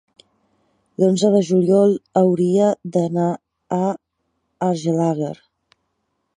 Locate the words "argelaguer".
4.71-5.35